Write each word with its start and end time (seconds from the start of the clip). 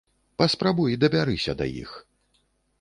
Паспрабуй 0.41 0.97
дабярыся 1.05 1.57
да 1.63 1.71
іх. 1.85 1.95